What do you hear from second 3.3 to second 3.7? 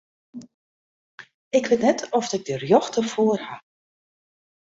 haw.